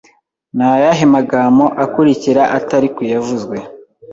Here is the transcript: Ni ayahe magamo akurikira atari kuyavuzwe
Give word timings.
Ni 0.55 0.65
ayahe 0.73 1.03
magamo 1.15 1.65
akurikira 1.83 2.43
atari 2.57 2.87
kuyavuzwe 2.95 3.57